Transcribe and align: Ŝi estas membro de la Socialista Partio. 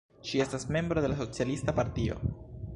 Ŝi 0.29 0.39
estas 0.45 0.65
membro 0.77 1.05
de 1.05 1.13
la 1.13 1.19
Socialista 1.21 1.79
Partio. 1.83 2.21